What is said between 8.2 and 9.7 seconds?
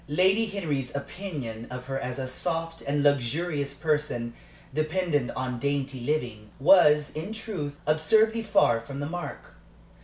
far from the mark.